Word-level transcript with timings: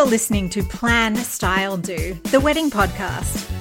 you're 0.00 0.08
listening 0.08 0.48
to 0.48 0.62
Plan, 0.62 1.14
Style, 1.14 1.76
Do, 1.76 2.14
the 2.30 2.40
wedding 2.40 2.70
podcast. 2.70 3.59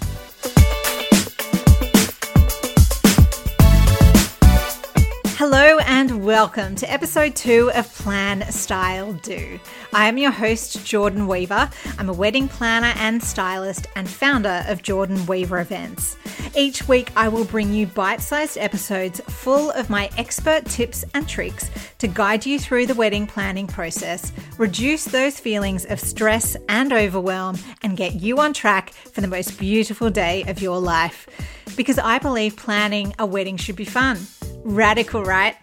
And 6.00 6.24
welcome 6.24 6.76
to 6.76 6.90
episode 6.90 7.36
two 7.36 7.70
of 7.76 7.94
Plan, 7.96 8.50
Style, 8.54 9.12
Do. 9.12 9.60
I 9.92 10.08
am 10.08 10.18
your 10.18 10.32
host, 10.32 10.86
Jordan 10.86 11.28
Weaver. 11.28 11.70
I'm 11.98 12.08
a 12.08 12.14
wedding 12.14 12.48
planner 12.48 12.94
and 12.96 13.22
stylist 13.22 13.86
and 13.98 14.10
founder 14.10 14.64
of 14.70 14.82
Jordan 14.82 15.26
Weaver 15.26 15.60
Events. 15.60 16.16
Each 16.56 16.88
week, 16.88 17.12
I 17.18 17.28
will 17.28 17.44
bring 17.44 17.74
you 17.74 17.86
bite 17.86 18.22
sized 18.22 18.58
episodes 18.58 19.20
full 19.28 19.72
of 19.72 19.90
my 19.90 20.10
expert 20.18 20.64
tips 20.68 21.04
and 21.16 21.28
tricks 21.28 21.70
to 21.98 22.08
guide 22.08 22.46
you 22.46 22.60
through 22.60 22.86
the 22.86 22.96
wedding 22.96 23.28
planning 23.28 23.68
process, 23.68 24.32
reduce 24.58 25.04
those 25.04 25.38
feelings 25.38 25.84
of 25.84 26.00
stress 26.00 26.56
and 26.70 26.94
overwhelm, 26.94 27.58
and 27.84 27.98
get 27.98 28.14
you 28.14 28.40
on 28.40 28.54
track 28.54 28.92
for 28.92 29.20
the 29.20 29.28
most 29.28 29.60
beautiful 29.60 30.10
day 30.10 30.46
of 30.48 30.62
your 30.62 30.80
life. 30.80 31.28
Because 31.76 32.00
I 32.00 32.20
believe 32.20 32.56
planning 32.56 33.14
a 33.20 33.26
wedding 33.26 33.58
should 33.58 33.76
be 33.76 33.84
fun. 33.84 34.18
Radical, 34.64 35.24
right? 35.24 35.58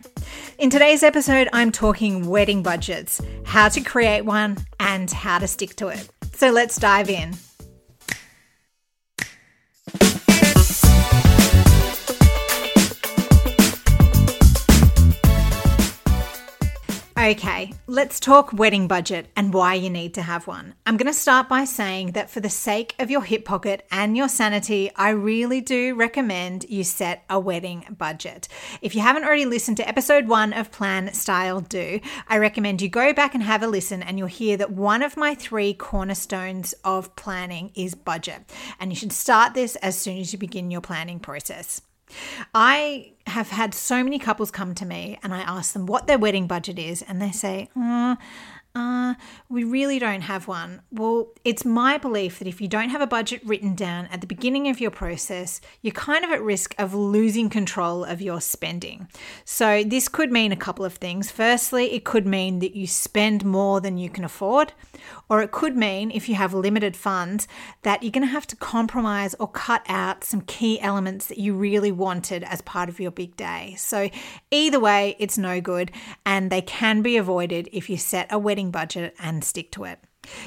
In 0.58 0.70
today's 0.70 1.02
episode, 1.02 1.50
I'm 1.52 1.70
talking 1.70 2.30
wedding 2.30 2.62
budgets, 2.62 3.20
how 3.44 3.68
to 3.68 3.82
create 3.82 4.22
one, 4.22 4.56
and 4.80 5.10
how 5.10 5.38
to 5.38 5.46
stick 5.46 5.76
to 5.76 5.88
it. 5.88 6.08
So 6.32 6.50
let's 6.50 6.76
dive 6.76 7.10
in. 7.10 7.34
Okay, 17.26 17.72
let's 17.88 18.20
talk 18.20 18.52
wedding 18.52 18.86
budget 18.86 19.26
and 19.34 19.52
why 19.52 19.74
you 19.74 19.90
need 19.90 20.14
to 20.14 20.22
have 20.22 20.46
one. 20.46 20.74
I'm 20.86 20.96
going 20.96 21.12
to 21.12 21.12
start 21.12 21.48
by 21.48 21.64
saying 21.64 22.12
that 22.12 22.30
for 22.30 22.38
the 22.38 22.48
sake 22.48 22.94
of 23.00 23.10
your 23.10 23.24
hip 23.24 23.44
pocket 23.44 23.84
and 23.90 24.16
your 24.16 24.28
sanity, 24.28 24.92
I 24.94 25.10
really 25.10 25.60
do 25.60 25.96
recommend 25.96 26.66
you 26.68 26.84
set 26.84 27.24
a 27.28 27.40
wedding 27.40 27.84
budget. 27.98 28.46
If 28.80 28.94
you 28.94 29.00
haven't 29.00 29.24
already 29.24 29.44
listened 29.44 29.78
to 29.78 29.88
episode 29.88 30.28
one 30.28 30.52
of 30.52 30.70
Plan, 30.70 31.12
Style, 31.14 31.62
Do, 31.62 31.98
I 32.28 32.38
recommend 32.38 32.80
you 32.80 32.88
go 32.88 33.12
back 33.12 33.34
and 33.34 33.42
have 33.42 33.64
a 33.64 33.66
listen, 33.66 34.04
and 34.04 34.18
you'll 34.18 34.28
hear 34.28 34.56
that 34.58 34.70
one 34.70 35.02
of 35.02 35.16
my 35.16 35.34
three 35.34 35.74
cornerstones 35.74 36.74
of 36.84 37.16
planning 37.16 37.72
is 37.74 37.96
budget. 37.96 38.48
And 38.78 38.92
you 38.92 38.96
should 38.96 39.12
start 39.12 39.52
this 39.52 39.74
as 39.74 39.98
soon 39.98 40.18
as 40.18 40.32
you 40.32 40.38
begin 40.38 40.70
your 40.70 40.80
planning 40.80 41.18
process. 41.18 41.82
I 42.54 43.12
have 43.26 43.50
had 43.50 43.74
so 43.74 44.04
many 44.04 44.18
couples 44.18 44.50
come 44.50 44.74
to 44.76 44.86
me 44.86 45.18
and 45.22 45.34
I 45.34 45.40
ask 45.40 45.72
them 45.72 45.86
what 45.86 46.06
their 46.06 46.18
wedding 46.18 46.46
budget 46.46 46.78
is, 46.78 47.02
and 47.02 47.20
they 47.20 47.32
say, 47.32 47.68
oh, 47.76 48.16
uh, 48.76 49.14
we 49.48 49.64
really 49.64 49.98
don't 49.98 50.20
have 50.20 50.46
one. 50.46 50.82
Well, 50.90 51.28
it's 51.44 51.64
my 51.64 51.96
belief 51.96 52.38
that 52.38 52.46
if 52.46 52.60
you 52.60 52.68
don't 52.68 52.90
have 52.90 53.00
a 53.00 53.06
budget 53.06 53.40
written 53.42 53.74
down 53.74 54.04
at 54.08 54.20
the 54.20 54.26
beginning 54.26 54.68
of 54.68 54.80
your 54.80 54.90
process, 54.90 55.62
you're 55.80 55.94
kind 55.94 56.26
of 56.26 56.30
at 56.30 56.42
risk 56.42 56.74
of 56.76 56.92
losing 56.92 57.48
control 57.48 58.04
of 58.04 58.20
your 58.20 58.38
spending. 58.38 59.08
So, 59.46 59.82
this 59.82 60.08
could 60.08 60.30
mean 60.30 60.52
a 60.52 60.56
couple 60.56 60.84
of 60.84 60.94
things. 60.94 61.30
Firstly, 61.30 61.94
it 61.94 62.04
could 62.04 62.26
mean 62.26 62.58
that 62.58 62.76
you 62.76 62.86
spend 62.86 63.46
more 63.46 63.80
than 63.80 63.96
you 63.96 64.10
can 64.10 64.24
afford, 64.24 64.74
or 65.30 65.40
it 65.40 65.52
could 65.52 65.74
mean, 65.74 66.10
if 66.10 66.28
you 66.28 66.34
have 66.34 66.52
limited 66.52 66.98
funds, 66.98 67.48
that 67.80 68.02
you're 68.02 68.12
going 68.12 68.26
to 68.26 68.32
have 68.32 68.46
to 68.48 68.56
compromise 68.56 69.34
or 69.40 69.48
cut 69.48 69.86
out 69.88 70.22
some 70.22 70.42
key 70.42 70.78
elements 70.80 71.28
that 71.28 71.38
you 71.38 71.54
really 71.54 71.92
wanted 71.92 72.44
as 72.44 72.60
part 72.60 72.90
of 72.90 73.00
your 73.00 73.10
big 73.10 73.36
day. 73.36 73.74
So, 73.78 74.10
either 74.50 74.78
way, 74.78 75.16
it's 75.18 75.38
no 75.38 75.62
good, 75.62 75.92
and 76.26 76.50
they 76.52 76.60
can 76.60 77.00
be 77.00 77.16
avoided 77.16 77.70
if 77.72 77.88
you 77.88 77.96
set 77.96 78.30
a 78.30 78.38
wedding 78.38 78.65
budget 78.70 79.14
and 79.18 79.42
stick 79.44 79.70
to 79.72 79.84
it. 79.84 80.00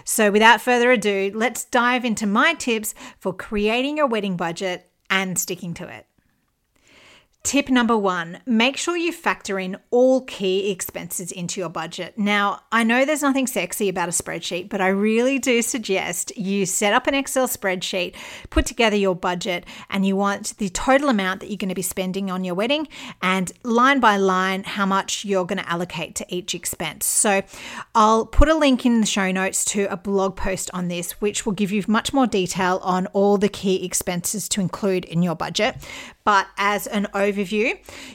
So, 0.03 0.31
without 0.31 0.61
further 0.61 0.91
ado, 0.91 1.31
let's 1.33 1.63
dive 1.63 2.03
into 2.03 2.27
my 2.27 2.53
tips 2.53 2.93
for 3.17 3.33
creating 3.33 3.97
your 3.97 4.07
wedding 4.07 4.35
budget 4.35 4.89
and 5.09 5.39
sticking 5.39 5.73
to 5.75 5.87
it. 5.87 6.05
Tip 7.41 7.69
number 7.69 7.97
one 7.97 8.39
make 8.45 8.75
sure 8.75 8.97
you 8.97 9.13
factor 9.13 9.57
in 9.57 9.77
all 9.91 10.21
key 10.25 10.69
expenses 10.69 11.31
into 11.31 11.61
your 11.61 11.69
budget. 11.69 12.17
Now, 12.17 12.63
I 12.69 12.83
know 12.83 13.05
there's 13.05 13.21
nothing 13.21 13.47
sexy 13.47 13.87
about 13.87 14.09
a 14.09 14.11
spreadsheet, 14.11 14.67
but 14.67 14.81
I 14.81 14.89
really 14.89 15.39
do 15.39 15.61
suggest 15.61 16.37
you 16.37 16.65
set 16.65 16.91
up 16.91 17.07
an 17.07 17.15
Excel 17.15 17.47
spreadsheet, 17.47 18.13
put 18.49 18.65
together 18.65 18.97
your 18.97 19.15
budget, 19.15 19.65
and 19.89 20.05
you 20.05 20.17
want 20.17 20.57
the 20.57 20.67
total 20.67 21.07
amount 21.07 21.39
that 21.39 21.47
you're 21.47 21.57
going 21.57 21.69
to 21.69 21.75
be 21.75 21.81
spending 21.81 22.29
on 22.29 22.43
your 22.43 22.55
wedding 22.55 22.89
and 23.21 23.53
line 23.63 24.01
by 24.01 24.17
line 24.17 24.65
how 24.65 24.85
much 24.85 25.23
you're 25.23 25.45
going 25.45 25.63
to 25.63 25.69
allocate 25.69 26.15
to 26.15 26.25
each 26.27 26.53
expense. 26.53 27.05
So, 27.05 27.41
I'll 27.95 28.25
put 28.25 28.49
a 28.49 28.53
link 28.53 28.85
in 28.85 28.99
the 28.99 29.07
show 29.07 29.31
notes 29.31 29.63
to 29.65 29.85
a 29.85 29.95
blog 29.95 30.35
post 30.35 30.69
on 30.73 30.89
this, 30.89 31.13
which 31.21 31.45
will 31.45 31.53
give 31.53 31.71
you 31.71 31.85
much 31.87 32.11
more 32.11 32.27
detail 32.27 32.81
on 32.83 33.07
all 33.07 33.37
the 33.37 33.49
key 33.49 33.85
expenses 33.85 34.49
to 34.49 34.59
include 34.59 35.05
in 35.05 35.23
your 35.23 35.35
budget. 35.35 35.77
But 36.25 36.47
as 36.57 36.85
an 36.85 37.07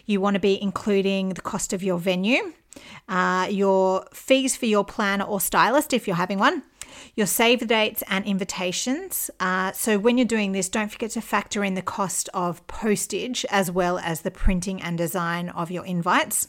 you 0.07 0.21
want 0.21 0.35
to 0.35 0.41
be 0.41 0.61
including 0.61 1.31
the 1.31 1.41
cost 1.41 1.73
of 1.73 1.83
your 1.83 1.99
venue, 1.99 2.53
uh, 3.09 3.47
your 3.51 4.07
fees 4.13 4.57
for 4.57 4.67
your 4.67 4.85
planner 4.85 5.25
or 5.25 5.41
stylist 5.41 5.93
if 5.93 6.07
you're 6.07 6.17
having 6.17 6.39
one, 6.39 6.63
your 7.15 7.27
save 7.27 7.61
the 7.61 7.67
dates 7.67 8.03
and 8.09 8.25
invitations. 8.25 9.31
Uh, 9.41 9.73
so 9.73 9.99
when 9.99 10.19
you're 10.19 10.27
doing 10.27 10.53
this, 10.53 10.69
don't 10.69 10.91
forget 10.91 11.11
to 11.11 11.21
factor 11.21 11.65
in 11.65 11.75
the 11.75 11.83
cost 11.83 12.29
of 12.35 12.67
postage 12.67 13.45
as 13.51 13.71
well 13.71 13.99
as 13.99 14.23
the 14.23 14.31
printing 14.31 14.83
and 14.83 14.99
design 14.99 15.49
of 15.51 15.71
your 15.71 15.85
invites. 15.85 16.49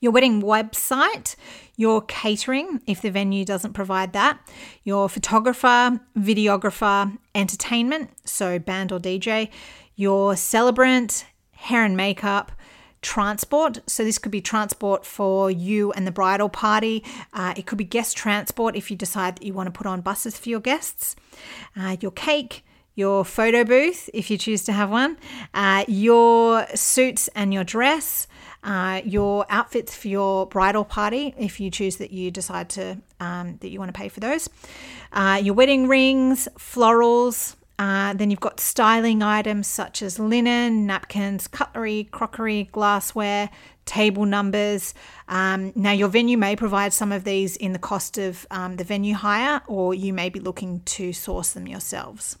Your 0.00 0.12
wedding 0.12 0.42
website, 0.42 1.36
your 1.76 2.02
catering, 2.02 2.80
if 2.86 3.00
the 3.00 3.10
venue 3.10 3.44
doesn't 3.44 3.72
provide 3.72 4.12
that, 4.12 4.40
your 4.82 5.08
photographer, 5.08 6.00
videographer, 6.18 7.16
entertainment, 7.34 8.10
so 8.24 8.58
band 8.58 8.90
or 8.90 8.98
DJ, 8.98 9.50
your 9.94 10.36
celebrant, 10.36 11.24
hair 11.54 11.84
and 11.84 11.96
makeup, 11.96 12.52
transport. 13.02 13.78
So, 13.86 14.02
this 14.02 14.18
could 14.18 14.32
be 14.32 14.40
transport 14.40 15.04
for 15.06 15.50
you 15.50 15.92
and 15.92 16.06
the 16.06 16.10
bridal 16.10 16.48
party. 16.48 17.04
Uh, 17.32 17.54
it 17.56 17.66
could 17.66 17.78
be 17.78 17.84
guest 17.84 18.16
transport 18.16 18.74
if 18.74 18.90
you 18.90 18.96
decide 18.96 19.36
that 19.36 19.44
you 19.44 19.52
want 19.52 19.66
to 19.66 19.70
put 19.70 19.86
on 19.86 20.00
buses 20.00 20.36
for 20.36 20.48
your 20.48 20.60
guests. 20.60 21.14
Uh, 21.76 21.96
your 22.00 22.10
cake, 22.10 22.64
your 22.94 23.24
photo 23.24 23.64
booth 23.64 24.08
if 24.14 24.30
you 24.30 24.38
choose 24.38 24.64
to 24.64 24.72
have 24.72 24.90
one, 24.90 25.16
uh, 25.52 25.84
your 25.88 26.66
suits 26.74 27.28
and 27.34 27.52
your 27.54 27.64
dress. 27.64 28.26
Uh, 28.62 29.02
your 29.04 29.44
outfits 29.50 29.94
for 29.94 30.08
your 30.08 30.46
bridal 30.46 30.86
party, 30.86 31.34
if 31.36 31.60
you 31.60 31.70
choose 31.70 31.96
that 31.96 32.12
you 32.12 32.30
decide 32.30 32.66
to 32.70 32.96
um, 33.20 33.58
that 33.60 33.68
you 33.68 33.78
want 33.78 33.92
to 33.92 33.98
pay 33.98 34.08
for 34.08 34.20
those, 34.20 34.48
uh, 35.12 35.38
your 35.42 35.52
wedding 35.52 35.86
rings, 35.86 36.48
florals, 36.58 37.56
uh, 37.78 38.12
then 38.14 38.30
you've 38.30 38.40
got 38.40 38.60
styling 38.60 39.22
items 39.22 39.66
such 39.66 40.02
as 40.02 40.18
linen, 40.18 40.86
napkins, 40.86 41.48
cutlery, 41.48 42.08
crockery, 42.12 42.68
glassware, 42.72 43.50
table 43.84 44.26
numbers. 44.26 44.94
Um, 45.28 45.72
now, 45.74 45.92
your 45.92 46.08
venue 46.08 46.38
may 46.38 46.56
provide 46.56 46.92
some 46.92 47.10
of 47.10 47.24
these 47.24 47.56
in 47.56 47.72
the 47.72 47.78
cost 47.78 48.16
of 48.18 48.46
um, 48.50 48.76
the 48.76 48.84
venue 48.84 49.14
hire, 49.14 49.62
or 49.66 49.94
you 49.94 50.12
may 50.12 50.28
be 50.28 50.40
looking 50.40 50.80
to 50.80 51.12
source 51.12 51.52
them 51.52 51.66
yourselves. 51.66 52.38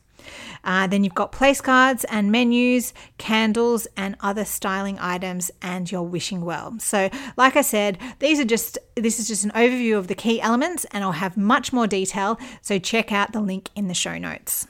Uh, 0.62 0.86
then 0.86 1.04
you've 1.04 1.14
got 1.14 1.32
place 1.32 1.60
cards 1.60 2.04
and 2.04 2.32
menus, 2.32 2.94
candles, 3.18 3.86
and 3.96 4.16
other 4.20 4.44
styling 4.44 4.98
items, 4.98 5.50
and 5.60 5.90
your 5.90 6.02
wishing 6.02 6.44
well. 6.44 6.78
So, 6.78 7.10
like 7.36 7.56
I 7.56 7.62
said, 7.62 7.98
these 8.20 8.38
are 8.40 8.44
just 8.44 8.78
this 8.94 9.18
is 9.18 9.28
just 9.28 9.44
an 9.44 9.50
overview 9.50 9.98
of 9.98 10.06
the 10.06 10.14
key 10.14 10.40
elements, 10.40 10.86
and 10.92 11.04
I'll 11.04 11.12
have 11.12 11.36
much 11.36 11.72
more 11.72 11.86
detail. 11.86 12.38
So, 12.62 12.78
check 12.78 13.12
out 13.12 13.32
the 13.32 13.40
link 13.40 13.68
in 13.74 13.88
the 13.88 13.94
show 13.94 14.16
notes. 14.16 14.66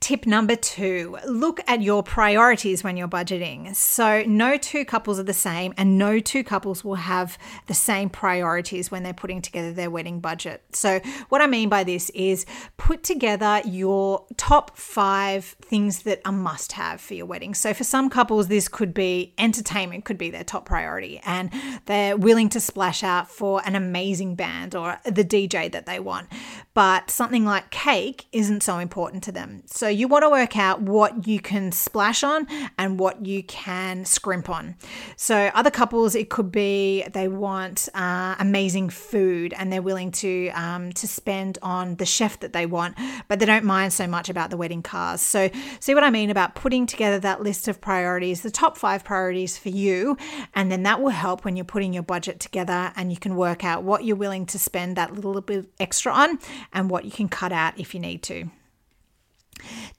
Tip 0.00 0.26
number 0.26 0.56
two 0.56 1.18
look 1.26 1.60
at 1.66 1.82
your 1.82 2.02
priorities 2.02 2.82
when 2.82 2.96
you're 2.96 3.08
budgeting. 3.08 3.74
So, 3.74 4.22
no 4.26 4.56
two 4.56 4.84
couples 4.84 5.18
are 5.18 5.24
the 5.24 5.32
same, 5.32 5.74
and 5.76 5.98
no 5.98 6.20
two 6.20 6.42
couples 6.42 6.84
will 6.84 6.96
have 6.96 7.38
the 7.66 7.74
same 7.74 8.08
priorities 8.08 8.90
when 8.90 9.02
they're 9.02 9.12
putting 9.12 9.42
together 9.42 9.72
their 9.72 9.90
wedding 9.90 10.20
budget. 10.20 10.62
So, 10.72 11.00
what 11.28 11.40
I 11.42 11.46
mean 11.46 11.68
by 11.68 11.84
this 11.84 12.10
is 12.10 12.46
put 12.76 13.02
together 13.02 13.60
your 13.64 14.24
top 14.36 14.76
five 14.76 15.44
things 15.60 16.02
that 16.02 16.20
are 16.24 16.32
must 16.32 16.72
have 16.72 17.00
for 17.00 17.14
your 17.14 17.26
wedding. 17.26 17.54
So, 17.54 17.74
for 17.74 17.84
some 17.84 18.08
couples, 18.10 18.48
this 18.48 18.68
could 18.68 18.94
be 18.94 19.34
entertainment, 19.38 20.04
could 20.04 20.18
be 20.18 20.30
their 20.30 20.44
top 20.44 20.64
priority, 20.64 21.20
and 21.24 21.50
they're 21.86 22.16
willing 22.16 22.48
to 22.50 22.60
splash 22.60 23.02
out 23.02 23.30
for 23.30 23.60
an 23.66 23.76
amazing 23.76 24.34
band 24.34 24.74
or 24.74 24.98
the 25.04 25.24
DJ 25.24 25.70
that 25.72 25.86
they 25.86 26.00
want. 26.00 26.28
But 26.74 27.10
something 27.10 27.44
like 27.44 27.70
cake 27.70 28.26
isn't 28.32 28.62
so 28.62 28.78
important 28.78 29.22
to 29.24 29.32
them. 29.32 29.49
Them. 29.50 29.62
So 29.66 29.88
you 29.88 30.08
want 30.08 30.22
to 30.24 30.30
work 30.30 30.56
out 30.56 30.82
what 30.82 31.26
you 31.26 31.40
can 31.40 31.72
splash 31.72 32.22
on 32.22 32.46
and 32.78 32.98
what 32.98 33.24
you 33.26 33.42
can 33.42 34.04
scrimp 34.04 34.48
on. 34.48 34.76
So 35.16 35.50
other 35.54 35.70
couples, 35.70 36.14
it 36.14 36.30
could 36.30 36.50
be 36.50 37.04
they 37.12 37.28
want 37.28 37.88
uh, 37.94 38.36
amazing 38.38 38.90
food 38.90 39.54
and 39.56 39.72
they're 39.72 39.82
willing 39.82 40.10
to 40.12 40.48
um, 40.50 40.92
to 40.92 41.06
spend 41.06 41.58
on 41.62 41.96
the 41.96 42.06
chef 42.06 42.40
that 42.40 42.52
they 42.52 42.66
want, 42.66 42.96
but 43.28 43.38
they 43.38 43.46
don't 43.46 43.64
mind 43.64 43.92
so 43.92 44.06
much 44.06 44.28
about 44.28 44.50
the 44.50 44.56
wedding 44.56 44.82
cars. 44.82 45.20
So 45.20 45.50
see 45.80 45.94
what 45.94 46.04
I 46.04 46.10
mean 46.10 46.30
about 46.30 46.54
putting 46.54 46.86
together 46.86 47.18
that 47.20 47.42
list 47.42 47.68
of 47.68 47.80
priorities, 47.80 48.42
the 48.42 48.50
top 48.50 48.76
five 48.76 49.04
priorities 49.04 49.58
for 49.58 49.68
you, 49.68 50.16
and 50.54 50.70
then 50.70 50.82
that 50.84 51.00
will 51.00 51.10
help 51.10 51.44
when 51.44 51.56
you're 51.56 51.64
putting 51.64 51.92
your 51.92 52.02
budget 52.02 52.40
together 52.40 52.92
and 52.96 53.10
you 53.10 53.18
can 53.18 53.36
work 53.36 53.64
out 53.64 53.82
what 53.82 54.04
you're 54.04 54.16
willing 54.16 54.46
to 54.46 54.58
spend 54.58 54.96
that 54.96 55.14
little 55.14 55.40
bit 55.40 55.66
extra 55.78 56.12
on 56.12 56.38
and 56.72 56.90
what 56.90 57.04
you 57.04 57.10
can 57.10 57.28
cut 57.28 57.52
out 57.52 57.78
if 57.78 57.94
you 57.94 58.00
need 58.00 58.22
to. 58.22 58.50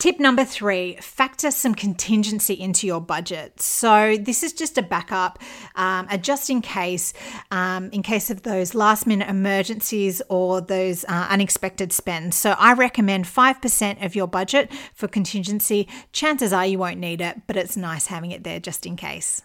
Tip 0.01 0.19
number 0.19 0.43
three 0.43 0.95
factor 0.99 1.51
some 1.51 1.75
contingency 1.75 2.55
into 2.55 2.87
your 2.87 2.99
budget. 2.99 3.61
So, 3.61 4.17
this 4.17 4.41
is 4.41 4.51
just 4.51 4.79
a 4.79 4.81
backup, 4.81 5.37
um, 5.75 6.07
a 6.09 6.17
just 6.17 6.49
in 6.49 6.63
case, 6.63 7.13
um, 7.51 7.91
in 7.91 8.01
case 8.01 8.31
of 8.31 8.41
those 8.41 8.73
last 8.73 9.05
minute 9.05 9.29
emergencies 9.29 10.19
or 10.27 10.59
those 10.59 11.05
uh, 11.05 11.27
unexpected 11.29 11.93
spends. 11.93 12.35
So, 12.35 12.55
I 12.57 12.73
recommend 12.73 13.25
5% 13.25 14.03
of 14.03 14.15
your 14.15 14.25
budget 14.25 14.71
for 14.95 15.07
contingency. 15.07 15.87
Chances 16.13 16.51
are 16.51 16.65
you 16.65 16.79
won't 16.79 16.97
need 16.97 17.21
it, 17.21 17.43
but 17.45 17.55
it's 17.55 17.77
nice 17.77 18.07
having 18.07 18.31
it 18.31 18.43
there 18.43 18.59
just 18.59 18.87
in 18.87 18.95
case. 18.95 19.43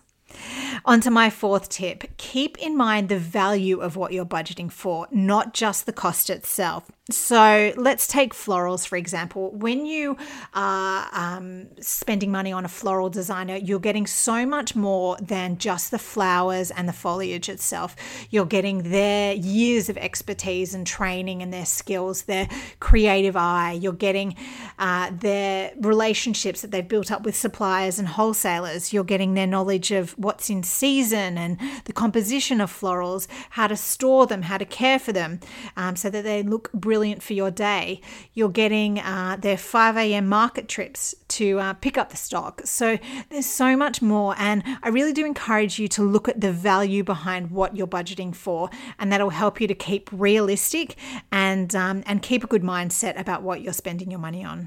On 0.84 1.00
to 1.00 1.10
my 1.10 1.30
fourth 1.30 1.68
tip 1.68 2.04
keep 2.16 2.58
in 2.58 2.76
mind 2.76 3.08
the 3.08 3.18
value 3.18 3.80
of 3.80 3.96
what 3.96 4.12
you're 4.12 4.26
budgeting 4.26 4.70
for, 4.70 5.06
not 5.10 5.54
just 5.54 5.86
the 5.86 5.92
cost 5.92 6.30
itself. 6.30 6.90
So 7.08 7.72
let's 7.76 8.08
take 8.08 8.34
florals, 8.34 8.84
for 8.84 8.96
example. 8.96 9.52
When 9.52 9.86
you 9.86 10.16
are 10.54 11.08
um, 11.12 11.68
spending 11.80 12.32
money 12.32 12.50
on 12.50 12.64
a 12.64 12.68
floral 12.68 13.10
designer, 13.10 13.54
you're 13.54 13.78
getting 13.78 14.08
so 14.08 14.44
much 14.44 14.74
more 14.74 15.16
than 15.22 15.56
just 15.56 15.92
the 15.92 16.00
flowers 16.00 16.72
and 16.72 16.88
the 16.88 16.92
foliage 16.92 17.48
itself. 17.48 17.94
You're 18.30 18.44
getting 18.44 18.90
their 18.90 19.34
years 19.34 19.88
of 19.88 19.96
expertise 19.98 20.74
and 20.74 20.84
training 20.84 21.42
and 21.42 21.52
their 21.52 21.66
skills, 21.66 22.22
their 22.22 22.48
creative 22.80 23.36
eye. 23.36 23.78
You're 23.80 23.92
getting 23.92 24.34
uh, 24.78 25.10
their 25.10 25.72
relationships 25.80 26.62
that 26.62 26.70
they've 26.70 26.86
built 26.86 27.10
up 27.10 27.22
with 27.22 27.36
suppliers 27.36 27.98
and 27.98 28.08
wholesalers. 28.08 28.92
You're 28.92 29.04
getting 29.04 29.34
their 29.34 29.46
knowledge 29.46 29.90
of 29.90 30.12
what's 30.12 30.50
in 30.50 30.62
season 30.62 31.38
and 31.38 31.58
the 31.84 31.92
composition 31.92 32.60
of 32.60 32.70
florals, 32.70 33.26
how 33.50 33.66
to 33.66 33.76
store 33.76 34.26
them, 34.26 34.42
how 34.42 34.58
to 34.58 34.64
care 34.64 34.98
for 34.98 35.12
them 35.12 35.40
um, 35.76 35.96
so 35.96 36.10
that 36.10 36.24
they 36.24 36.42
look 36.42 36.72
brilliant 36.72 37.22
for 37.22 37.32
your 37.32 37.50
day. 37.50 38.00
You're 38.34 38.48
getting 38.48 38.98
uh, 38.98 39.36
their 39.40 39.56
5 39.56 39.96
a.m. 39.96 40.26
market 40.26 40.68
trips 40.68 41.14
to 41.28 41.58
uh, 41.58 41.72
pick 41.74 41.98
up 41.98 42.10
the 42.10 42.16
stock. 42.16 42.62
So 42.64 42.98
there's 43.30 43.46
so 43.46 43.76
much 43.76 44.02
more. 44.02 44.34
And 44.38 44.62
I 44.82 44.88
really 44.88 45.12
do 45.12 45.24
encourage 45.24 45.78
you 45.78 45.88
to 45.88 46.02
look 46.02 46.28
at 46.28 46.40
the 46.40 46.52
value 46.52 47.02
behind 47.02 47.50
what 47.50 47.76
you're 47.76 47.86
budgeting 47.86 48.34
for. 48.34 48.70
And 48.98 49.10
that'll 49.10 49.30
help 49.30 49.60
you 49.60 49.66
to 49.68 49.74
keep 49.74 50.10
realistic 50.12 50.96
and, 51.32 51.74
um, 51.74 52.02
and 52.06 52.22
keep 52.22 52.44
a 52.44 52.46
good 52.46 52.62
mindset 52.62 53.18
about 53.18 53.42
what 53.42 53.62
you're 53.62 53.72
spending 53.72 54.10
your 54.10 54.20
money 54.20 54.44
on. 54.44 54.65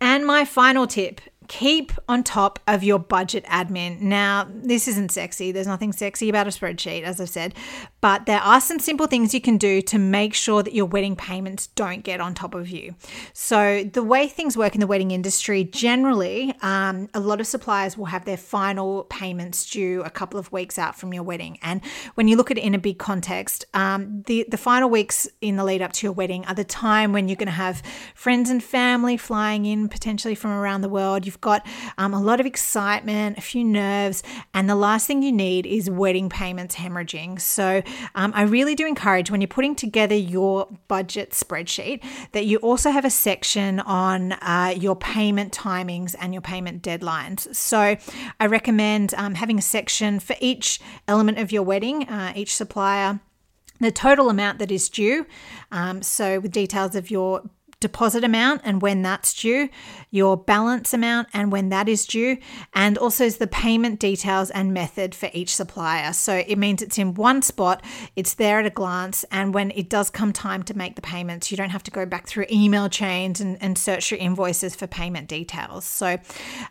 And 0.00 0.26
my 0.26 0.44
final 0.44 0.86
tip 0.86 1.20
keep 1.48 1.92
on 2.08 2.22
top 2.22 2.58
of 2.66 2.82
your 2.82 2.98
budget 2.98 3.44
admin. 3.44 4.00
Now, 4.00 4.48
this 4.52 4.88
isn't 4.88 5.12
sexy. 5.12 5.52
There's 5.52 5.66
nothing 5.66 5.92
sexy 5.92 6.28
about 6.28 6.46
a 6.46 6.50
spreadsheet, 6.50 7.02
as 7.02 7.20
I've 7.20 7.28
said, 7.28 7.54
but 8.00 8.26
there 8.26 8.40
are 8.40 8.60
some 8.60 8.78
simple 8.78 9.06
things 9.06 9.34
you 9.34 9.40
can 9.40 9.56
do 9.56 9.80
to 9.82 9.98
make 9.98 10.34
sure 10.34 10.62
that 10.62 10.74
your 10.74 10.86
wedding 10.86 11.16
payments 11.16 11.68
don't 11.68 12.02
get 12.02 12.20
on 12.20 12.34
top 12.34 12.54
of 12.54 12.68
you. 12.68 12.94
So, 13.32 13.84
the 13.84 14.02
way 14.02 14.26
things 14.28 14.56
work 14.56 14.74
in 14.74 14.80
the 14.80 14.86
wedding 14.86 15.10
industry, 15.10 15.64
generally, 15.64 16.54
um, 16.62 17.08
a 17.14 17.20
lot 17.20 17.40
of 17.40 17.46
suppliers 17.46 17.96
will 17.96 18.06
have 18.06 18.24
their 18.24 18.36
final 18.36 19.04
payments 19.04 19.68
due 19.70 20.02
a 20.02 20.10
couple 20.10 20.38
of 20.38 20.50
weeks 20.52 20.78
out 20.78 20.96
from 20.96 21.12
your 21.12 21.22
wedding. 21.22 21.58
And 21.62 21.80
when 22.14 22.28
you 22.28 22.36
look 22.36 22.50
at 22.50 22.58
it 22.58 22.64
in 22.64 22.74
a 22.74 22.78
big 22.78 22.98
context, 22.98 23.64
um, 23.74 24.22
the, 24.26 24.44
the 24.48 24.56
final 24.56 24.90
weeks 24.90 25.28
in 25.40 25.56
the 25.56 25.64
lead 25.64 25.82
up 25.82 25.92
to 25.94 26.06
your 26.06 26.12
wedding 26.12 26.44
are 26.46 26.54
the 26.54 26.64
time 26.64 27.12
when 27.12 27.28
you're 27.28 27.36
going 27.36 27.46
to 27.46 27.52
have 27.52 27.82
friends 28.14 28.50
and 28.50 28.62
family 28.62 29.16
flying 29.16 29.66
in 29.66 29.88
potentially 29.88 30.34
from 30.34 30.50
around 30.50 30.80
the 30.80 30.88
world. 30.88 31.26
You've 31.32 31.40
got 31.40 31.66
um, 31.96 32.12
a 32.12 32.20
lot 32.20 32.40
of 32.40 32.46
excitement, 32.46 33.38
a 33.38 33.40
few 33.40 33.64
nerves, 33.64 34.22
and 34.52 34.68
the 34.68 34.74
last 34.74 35.06
thing 35.06 35.22
you 35.22 35.32
need 35.32 35.64
is 35.64 35.88
wedding 35.88 36.28
payments 36.28 36.76
hemorrhaging. 36.76 37.40
So 37.40 37.82
um, 38.14 38.32
I 38.34 38.42
really 38.42 38.74
do 38.74 38.86
encourage 38.86 39.30
when 39.30 39.40
you're 39.40 39.48
putting 39.48 39.74
together 39.74 40.14
your 40.14 40.68
budget 40.88 41.30
spreadsheet 41.30 42.04
that 42.32 42.44
you 42.44 42.58
also 42.58 42.90
have 42.90 43.06
a 43.06 43.10
section 43.10 43.80
on 43.80 44.32
uh, 44.32 44.74
your 44.76 44.94
payment 44.94 45.54
timings 45.54 46.14
and 46.20 46.34
your 46.34 46.42
payment 46.42 46.82
deadlines. 46.82 47.54
So 47.54 47.96
I 48.38 48.46
recommend 48.46 49.14
um, 49.14 49.34
having 49.34 49.58
a 49.58 49.62
section 49.62 50.20
for 50.20 50.36
each 50.38 50.80
element 51.08 51.38
of 51.38 51.50
your 51.50 51.62
wedding, 51.62 52.06
uh, 52.10 52.34
each 52.36 52.54
supplier 52.54 53.20
the 53.80 53.90
total 53.90 54.30
amount 54.30 54.58
that 54.60 54.70
is 54.70 54.88
due. 54.88 55.26
Um, 55.72 56.02
so, 56.02 56.38
with 56.38 56.52
details 56.52 56.94
of 56.94 57.10
your 57.10 57.42
deposit 57.82 58.24
amount 58.24 58.62
and 58.64 58.80
when 58.80 59.02
that's 59.02 59.34
due, 59.34 59.68
your 60.10 60.36
balance 60.38 60.94
amount 60.94 61.28
and 61.34 61.52
when 61.52 61.68
that 61.68 61.88
is 61.88 62.06
due, 62.06 62.38
and 62.72 62.96
also 62.96 63.28
the 63.28 63.46
payment 63.46 64.00
details 64.00 64.50
and 64.50 64.72
method 64.72 65.14
for 65.14 65.28
each 65.34 65.54
supplier. 65.54 66.14
So 66.14 66.36
it 66.46 66.56
means 66.56 66.80
it's 66.80 66.98
in 66.98 67.12
one 67.14 67.42
spot, 67.42 67.84
it's 68.16 68.34
there 68.34 68.60
at 68.60 68.66
a 68.66 68.70
glance, 68.70 69.24
and 69.30 69.52
when 69.52 69.70
it 69.72 69.90
does 69.90 70.08
come 70.08 70.32
time 70.32 70.62
to 70.64 70.76
make 70.76 70.96
the 70.96 71.02
payments, 71.02 71.50
you 71.50 71.56
don't 71.56 71.70
have 71.70 71.82
to 71.82 71.90
go 71.90 72.06
back 72.06 72.26
through 72.26 72.46
email 72.50 72.88
chains 72.88 73.40
and, 73.40 73.58
and 73.60 73.76
search 73.76 74.10
your 74.10 74.20
invoices 74.20 74.74
for 74.74 74.86
payment 74.86 75.28
details. 75.28 75.84
So 75.84 76.18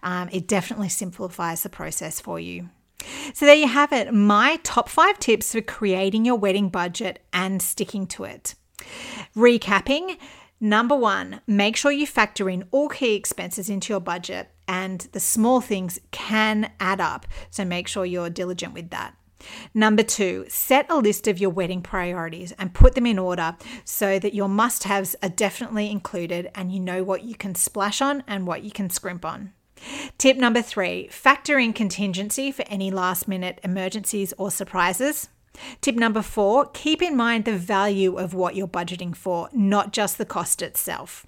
um, 0.02 0.30
it 0.32 0.48
definitely 0.48 0.90
simplifies 0.90 1.62
the 1.62 1.70
process 1.70 2.20
for 2.20 2.40
you. 2.40 2.70
So, 3.34 3.48
there 3.48 3.56
you 3.56 3.68
have 3.68 3.92
it 3.92 4.14
my 4.14 4.60
top 4.64 4.88
five 4.88 5.18
tips 5.18 5.54
for 5.54 5.62
creating 5.62 6.24
your 6.24 6.36
wedding 6.36 6.70
budget 6.70 7.24
and 7.34 7.60
sticking 7.60 8.06
to 8.08 8.26
it. 8.26 8.54
Recapping, 9.36 10.18
Number 10.64 10.96
one, 10.96 11.42
make 11.48 11.76
sure 11.76 11.92
you 11.92 12.06
factor 12.06 12.48
in 12.48 12.66
all 12.70 12.88
key 12.88 13.16
expenses 13.16 13.68
into 13.68 13.92
your 13.92 14.00
budget, 14.00 14.52
and 14.68 15.02
the 15.12 15.20
small 15.20 15.60
things 15.60 16.00
can 16.12 16.72
add 16.80 17.02
up. 17.02 17.26
So 17.50 17.66
make 17.66 17.88
sure 17.88 18.06
you're 18.06 18.30
diligent 18.30 18.76
with 18.76 18.92
that. 18.92 19.16
Number 19.74 20.04
two, 20.04 20.46
set 20.50 20.86
a 20.88 20.98
list 20.98 21.28
of 21.28 21.40
your 21.40 21.50
wedding 21.50 21.82
priorities 21.82 22.52
and 22.60 22.76
put 22.76 22.94
them 22.94 23.08
in 23.08 23.18
order 23.18 23.58
so 23.84 24.20
that 24.20 24.36
your 24.36 24.48
must 24.48 24.84
haves 24.84 25.16
are 25.24 25.30
definitely 25.30 25.90
included 25.90 26.52
and 26.54 26.72
you 26.72 26.80
know 26.80 27.04
what 27.04 27.24
you 27.24 27.34
can 27.34 27.56
splash 27.56 28.00
on 28.00 28.24
and 28.28 28.46
what 28.46 28.62
you 28.62 28.70
can 28.70 28.92
scrimp 28.92 29.26
on. 29.26 29.54
Tip 30.20 30.38
number 30.38 30.62
three, 30.62 31.08
factor 31.08 31.58
in 31.58 31.74
contingency 31.74 32.52
for 32.52 32.64
any 32.68 32.92
last 32.92 33.28
minute 33.28 33.60
emergencies 33.64 34.32
or 34.38 34.52
surprises. 34.52 35.28
Tip 35.82 35.96
number 35.96 36.22
four 36.22 36.66
keep 36.66 37.02
in 37.02 37.16
mind 37.16 37.46
the 37.46 37.58
value 37.58 38.18
of 38.18 38.34
what 38.34 38.56
you're 38.56 38.68
budgeting 38.68 39.16
for, 39.16 39.50
not 39.54 39.94
just 39.94 40.18
the 40.18 40.26
cost 40.26 40.62
itself. 40.62 41.26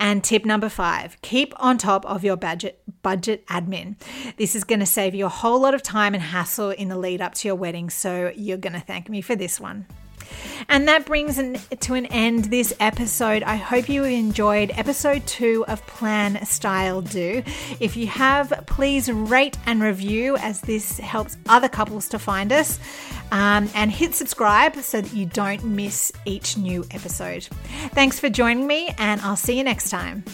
And 0.00 0.24
tip 0.24 0.44
number 0.44 0.68
five, 0.68 1.20
keep 1.22 1.52
on 1.56 1.78
top 1.78 2.06
of 2.06 2.24
your 2.24 2.36
budget 2.36 2.80
budget 3.02 3.46
admin. 3.48 3.96
This 4.36 4.54
is 4.54 4.64
going 4.64 4.80
to 4.80 4.86
save 4.86 5.14
you 5.14 5.26
a 5.26 5.30
whole 5.30 5.60
lot 5.60 5.74
of 5.74 5.82
time 5.82 6.14
and 6.14 6.22
hassle 6.22 6.70
in 6.70 6.88
the 6.88 6.96
lead 6.96 7.20
up 7.20 7.34
to 7.34 7.48
your 7.48 7.56
wedding, 7.56 7.90
so 7.90 8.32
you're 8.34 8.56
going 8.56 8.72
to 8.72 8.80
thank 8.80 9.08
me 9.08 9.20
for 9.20 9.36
this 9.36 9.60
one. 9.60 9.86
And 10.68 10.88
that 10.88 11.04
brings 11.06 11.38
an, 11.38 11.58
to 11.80 11.94
an 11.94 12.06
end 12.06 12.46
this 12.46 12.72
episode. 12.80 13.42
I 13.42 13.56
hope 13.56 13.88
you 13.88 14.04
enjoyed 14.04 14.72
episode 14.74 15.26
two 15.26 15.64
of 15.68 15.86
Plan 15.86 16.44
Style 16.44 17.02
Do. 17.02 17.42
If 17.80 17.96
you 17.96 18.06
have, 18.06 18.64
please 18.66 19.10
rate 19.10 19.56
and 19.66 19.82
review 19.82 20.36
as 20.36 20.60
this 20.60 20.98
helps 20.98 21.36
other 21.48 21.68
couples 21.68 22.08
to 22.10 22.18
find 22.18 22.52
us. 22.52 22.78
Um, 23.30 23.70
and 23.74 23.90
hit 23.90 24.14
subscribe 24.14 24.76
so 24.76 25.00
that 25.00 25.14
you 25.14 25.24
don't 25.24 25.64
miss 25.64 26.12
each 26.26 26.58
new 26.58 26.84
episode. 26.90 27.44
Thanks 27.94 28.20
for 28.20 28.28
joining 28.28 28.66
me, 28.66 28.94
and 28.98 29.22
I'll 29.22 29.36
see 29.36 29.56
you 29.56 29.64
next 29.64 29.88
time. 29.88 30.24